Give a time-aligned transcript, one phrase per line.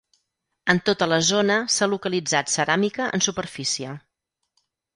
[0.73, 3.95] En tota la zona s'ha localitzat ceràmica en superfície.